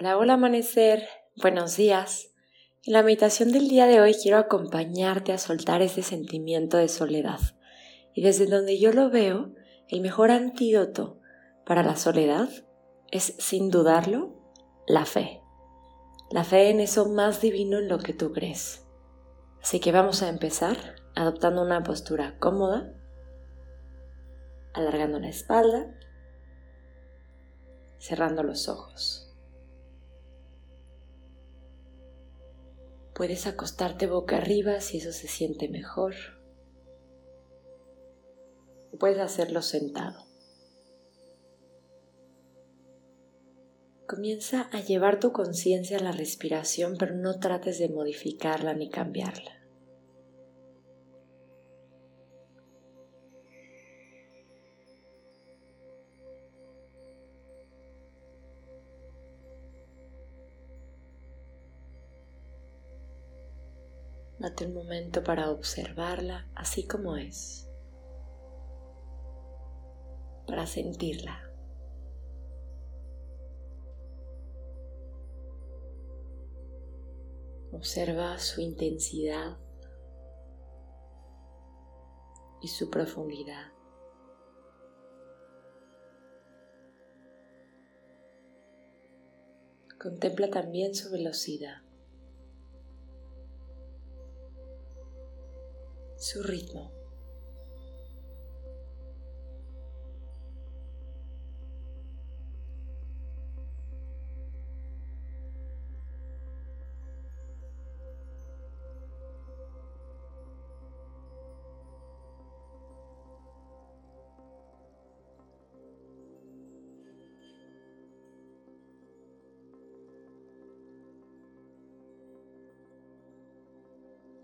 [0.00, 1.06] Hola, hola amanecer,
[1.36, 2.32] buenos días.
[2.86, 7.38] En la meditación del día de hoy quiero acompañarte a soltar ese sentimiento de soledad.
[8.14, 9.52] Y desde donde yo lo veo,
[9.88, 11.20] el mejor antídoto
[11.66, 12.48] para la soledad
[13.10, 14.32] es, sin dudarlo,
[14.86, 15.42] la fe.
[16.30, 18.86] La fe en eso más divino en lo que tú crees.
[19.60, 20.78] Así que vamos a empezar
[21.14, 22.90] adoptando una postura cómoda,
[24.72, 25.94] alargando la espalda,
[27.98, 29.29] cerrando los ojos.
[33.20, 36.14] Puedes acostarte boca arriba si eso se siente mejor.
[38.98, 40.24] puedes hacerlo sentado.
[44.08, 49.59] Comienza a llevar tu conciencia a la respiración, pero no trates de modificarla ni cambiarla.
[64.40, 67.68] Date un momento para observarla así como es,
[70.46, 71.46] para sentirla.
[77.72, 79.58] Observa su intensidad
[82.62, 83.72] y su profundidad.
[90.00, 91.89] Contempla también su velocidad.
[96.30, 96.99] Su ritmo.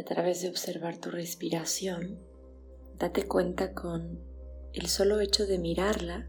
[0.00, 2.18] A través de observar tu respiración,
[2.98, 4.18] date cuenta con
[4.72, 6.28] el solo hecho de mirarla,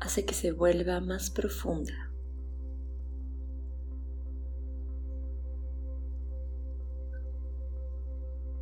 [0.00, 2.10] hace que se vuelva más profunda.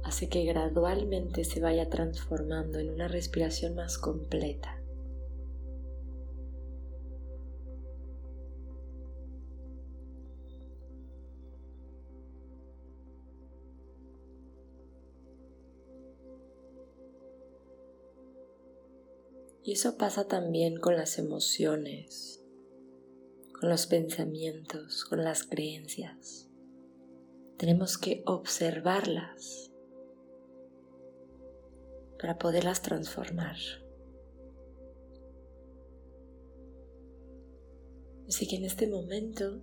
[0.05, 4.80] Hace que gradualmente se vaya transformando en una respiración más completa.
[19.63, 22.43] Y eso pasa también con las emociones,
[23.59, 26.49] con los pensamientos, con las creencias.
[27.59, 29.71] Tenemos que observarlas
[32.19, 33.57] para poderlas transformar.
[38.29, 39.63] Así que en este momento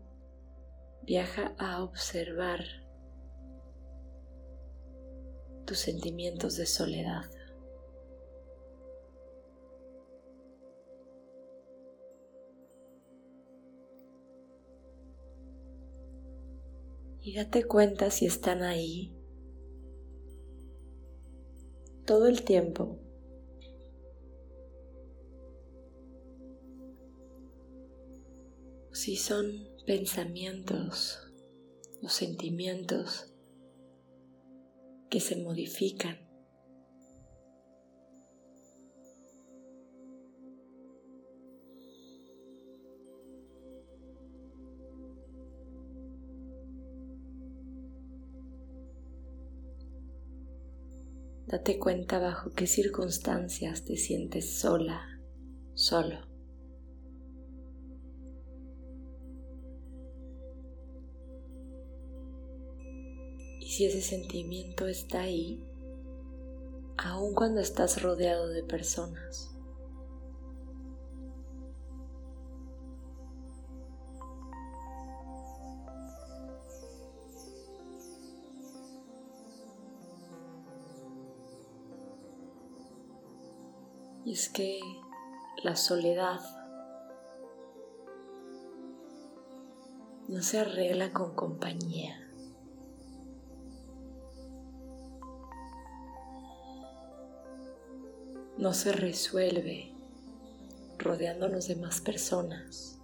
[1.04, 2.60] viaja a observar
[5.66, 7.26] tus sentimientos de soledad.
[17.28, 19.14] Y date cuenta si están ahí
[22.06, 22.98] todo el tiempo.
[28.94, 31.34] Si son pensamientos
[32.02, 33.34] o sentimientos
[35.10, 36.27] que se modifican.
[51.48, 55.02] Date cuenta bajo qué circunstancias te sientes sola,
[55.76, 56.28] solo.
[63.62, 65.64] Y si ese sentimiento está ahí,
[66.98, 69.57] aun cuando estás rodeado de personas.
[84.28, 84.82] Y es que
[85.64, 86.42] la soledad
[90.28, 92.30] no se arregla con compañía.
[98.58, 99.94] No se resuelve
[100.98, 102.97] rodeándonos de más personas.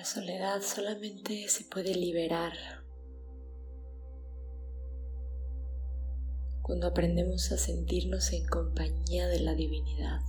[0.00, 2.54] La soledad solamente se puede liberar
[6.62, 10.22] cuando aprendemos a sentirnos en compañía de la divinidad.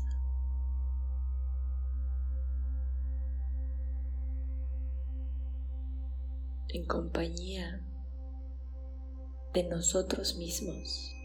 [6.68, 7.82] En compañía
[9.54, 11.21] de nosotros mismos.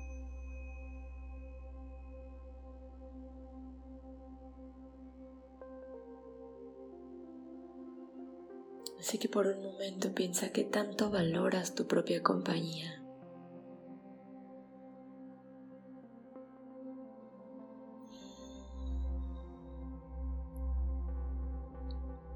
[8.99, 13.03] Así que por un momento piensa que tanto valoras tu propia compañía.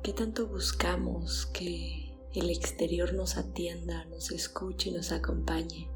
[0.03, 5.91] ¿Qué tanto buscamos que el exterior nos atienda, nos escuche y nos acompañe?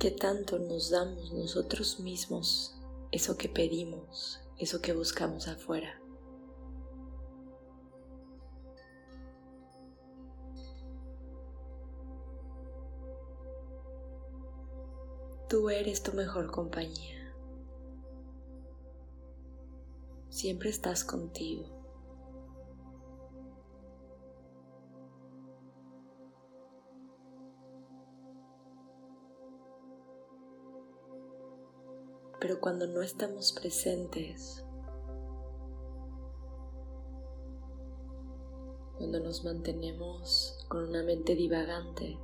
[0.00, 2.74] Qué tanto nos damos nosotros mismos
[3.12, 6.00] eso que pedimos, eso que buscamos afuera?
[15.50, 17.34] Tú eres tu mejor compañía.
[20.30, 21.79] Siempre estás contigo.
[32.40, 34.64] Pero cuando no estamos presentes,
[38.96, 42.18] cuando nos mantenemos con una mente divagante,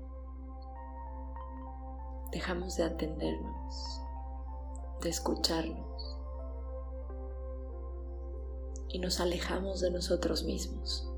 [2.33, 4.01] dejamos de atendernos,
[5.03, 6.17] de escucharnos
[8.89, 11.13] y nos alejamos de nosotros mismos.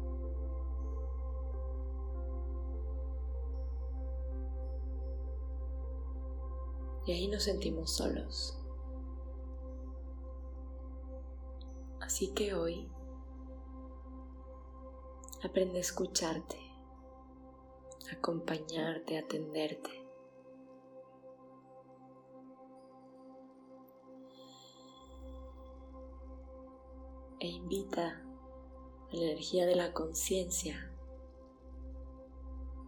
[7.06, 8.58] Y ahí nos sentimos solos.
[12.08, 12.90] Así que hoy
[15.44, 16.56] aprende a escucharte,
[18.10, 19.90] acompañarte, atenderte.
[27.40, 28.24] e invita
[29.12, 30.90] a la energía de la conciencia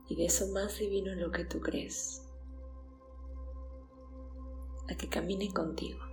[0.08, 2.26] y de eso más divino en lo que tú crees,
[4.88, 6.09] a que camine contigo.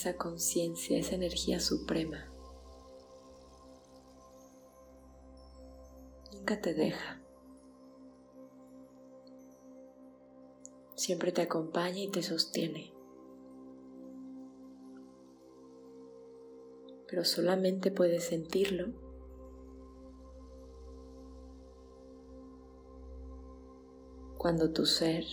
[0.00, 2.32] Esa conciencia, esa energía suprema.
[6.32, 7.20] Nunca te deja.
[10.94, 12.94] Siempre te acompaña y te sostiene.
[17.06, 18.94] Pero solamente puedes sentirlo
[24.38, 25.24] cuando tu ser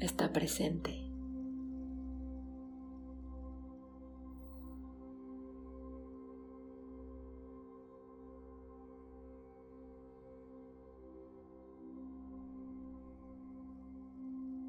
[0.00, 1.06] está presente.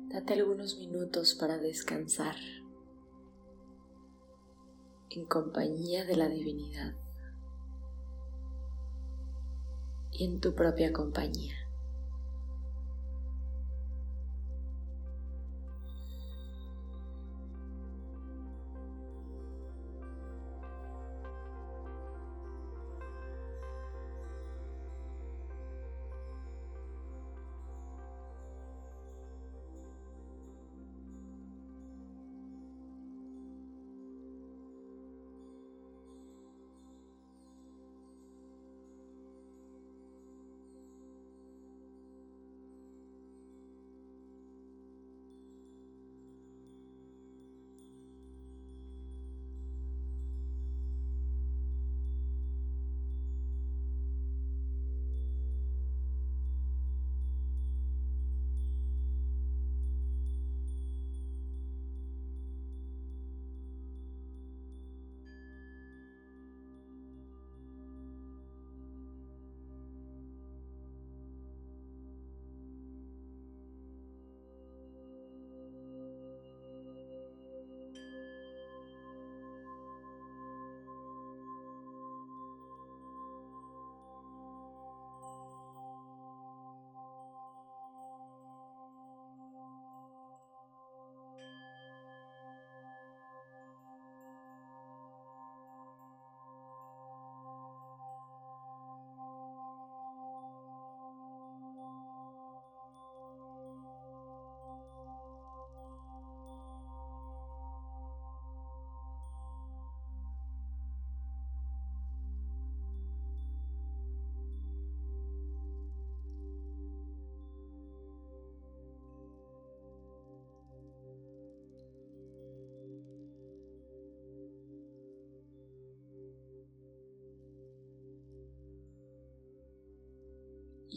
[0.10, 2.36] Date algunos minutos para descansar
[5.10, 6.94] en compañía de la divinidad
[10.12, 11.61] y en tu propia compañía.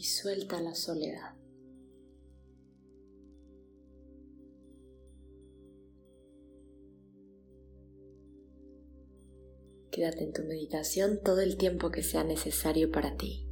[0.05, 1.35] Suelta la soledad.
[9.91, 13.49] Quédate en tu meditación todo el tiempo que sea necesario para ti.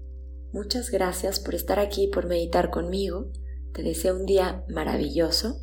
[0.52, 3.30] Muchas gracias por estar aquí, por meditar conmigo.
[3.72, 5.60] Te deseo un día maravilloso.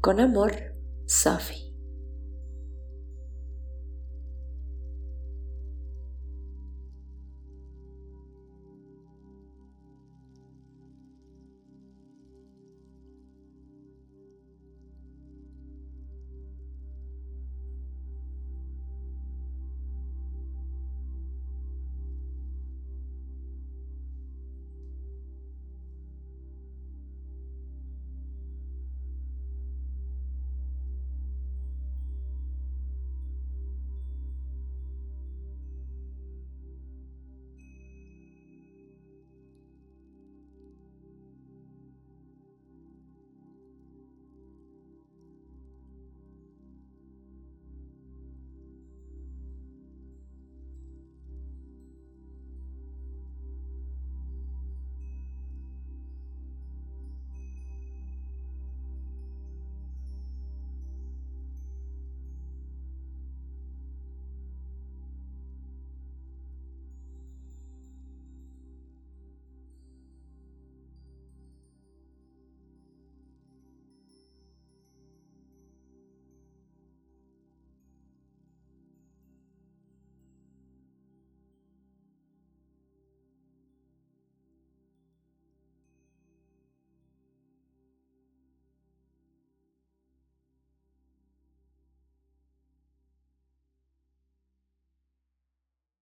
[0.00, 0.52] Con amor,
[1.06, 1.65] Sophie.